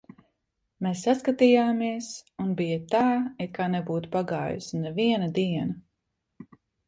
[0.85, 2.07] Mēs saskatījāmies,
[2.45, 3.03] un bija tā,
[3.45, 6.53] it kā nebūtu pagājusi neviena diena.